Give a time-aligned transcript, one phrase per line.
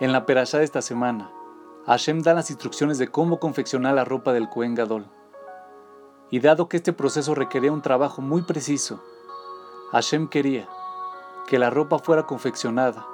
[0.00, 1.30] En la perashá de esta semana,
[1.84, 5.06] Hashem da las instrucciones de cómo confeccionar la ropa del Kohen Gadol.
[6.30, 9.04] Y dado que este proceso requería un trabajo muy preciso,
[9.92, 10.66] Hashem quería
[11.46, 13.06] que la ropa fuera confeccionada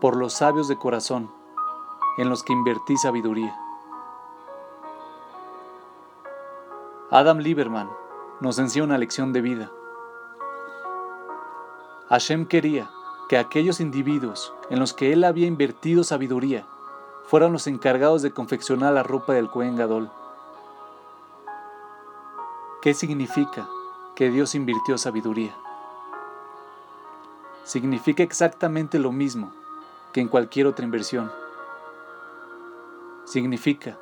[0.00, 1.32] por los sabios de corazón
[2.18, 3.58] en los que invertí sabiduría.
[7.10, 7.90] Adam Lieberman
[8.40, 9.72] nos enseña una lección de vida.
[12.08, 12.88] Hashem quería
[13.30, 16.66] que aquellos individuos en los que él había invertido sabiduría
[17.26, 20.10] fueran los encargados de confeccionar la ropa del Cohen Gadol.
[22.82, 23.68] ¿Qué significa
[24.16, 25.54] que Dios invirtió sabiduría?
[27.62, 29.52] Significa exactamente lo mismo
[30.12, 31.30] que en cualquier otra inversión.
[33.26, 33.96] Significa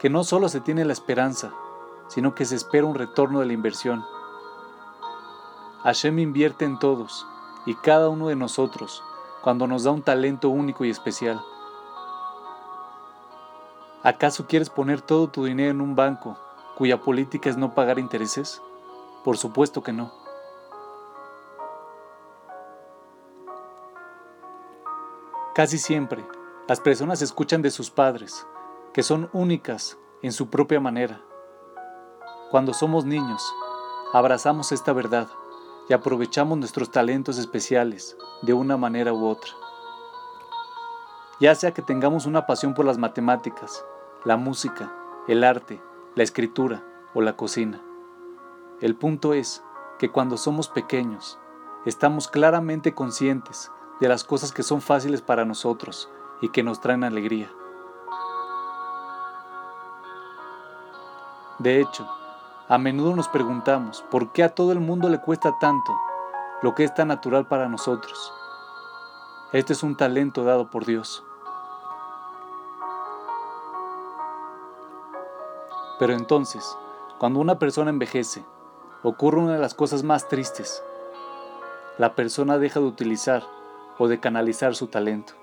[0.00, 1.52] que no solo se tiene la esperanza,
[2.08, 4.04] sino que se espera un retorno de la inversión.
[5.84, 7.24] Hashem invierte en todos
[7.66, 9.02] y cada uno de nosotros
[9.42, 11.44] cuando nos da un talento único y especial.
[14.02, 16.38] ¿Acaso quieres poner todo tu dinero en un banco
[16.76, 18.62] cuya política es no pagar intereses?
[19.24, 20.12] Por supuesto que no.
[25.54, 26.24] Casi siempre,
[26.68, 28.46] las personas escuchan de sus padres,
[28.92, 31.20] que son únicas en su propia manera.
[32.50, 33.42] Cuando somos niños,
[34.12, 35.28] abrazamos esta verdad
[35.88, 39.50] y aprovechamos nuestros talentos especiales de una manera u otra.
[41.38, 43.84] Ya sea que tengamos una pasión por las matemáticas,
[44.24, 44.92] la música,
[45.28, 45.80] el arte,
[46.14, 46.82] la escritura
[47.14, 47.80] o la cocina.
[48.80, 49.62] El punto es
[49.98, 51.38] que cuando somos pequeños,
[51.84, 53.70] estamos claramente conscientes
[54.00, 57.50] de las cosas que son fáciles para nosotros y que nos traen alegría.
[61.58, 62.06] De hecho,
[62.68, 65.96] a menudo nos preguntamos por qué a todo el mundo le cuesta tanto
[66.62, 68.32] lo que es tan natural para nosotros.
[69.52, 71.24] Este es un talento dado por Dios.
[76.00, 76.76] Pero entonces,
[77.18, 78.44] cuando una persona envejece,
[79.02, 80.82] ocurre una de las cosas más tristes.
[81.98, 83.44] La persona deja de utilizar
[83.96, 85.34] o de canalizar su talento.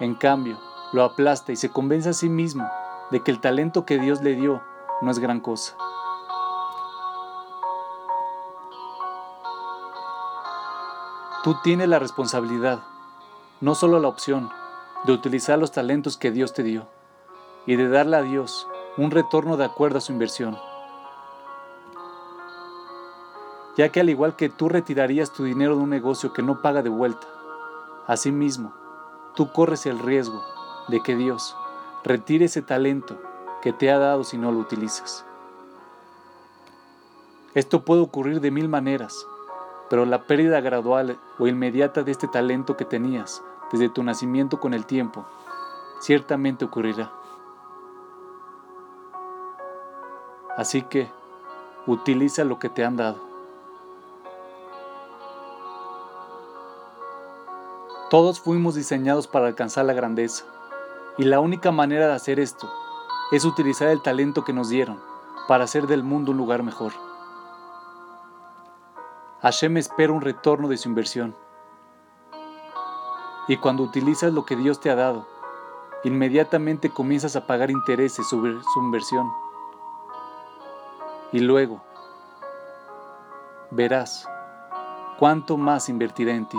[0.00, 0.58] En cambio,
[0.92, 2.68] lo aplasta y se convence a sí mismo
[3.10, 4.62] de que el talento que Dios le dio
[5.00, 5.76] no es gran cosa.
[11.44, 12.82] Tú tienes la responsabilidad,
[13.60, 14.50] no solo la opción,
[15.04, 16.88] de utilizar los talentos que Dios te dio
[17.66, 18.66] y de darle a Dios
[18.96, 20.58] un retorno de acuerdo a su inversión.
[23.76, 26.82] Ya que al igual que tú retirarías tu dinero de un negocio que no paga
[26.82, 27.28] de vuelta,
[28.08, 28.74] asimismo,
[29.36, 30.42] tú corres el riesgo
[30.88, 31.56] de que Dios
[32.02, 33.16] retire ese talento
[33.62, 35.24] que te ha dado si no lo utilizas.
[37.54, 39.26] Esto puede ocurrir de mil maneras,
[39.90, 43.42] pero la pérdida gradual o inmediata de este talento que tenías
[43.72, 45.26] desde tu nacimiento con el tiempo,
[46.00, 47.10] ciertamente ocurrirá.
[50.56, 51.10] Así que,
[51.86, 53.20] utiliza lo que te han dado.
[58.10, 60.44] Todos fuimos diseñados para alcanzar la grandeza,
[61.16, 62.70] y la única manera de hacer esto
[63.30, 64.98] es utilizar el talento que nos dieron
[65.46, 66.92] para hacer del mundo un lugar mejor.
[69.42, 71.36] Hashem espera un retorno de su inversión.
[73.46, 75.26] Y cuando utilizas lo que Dios te ha dado,
[76.04, 79.30] inmediatamente comienzas a pagar intereses sobre su inversión.
[81.32, 81.82] Y luego
[83.70, 84.26] verás
[85.18, 86.58] cuánto más invertirá en ti.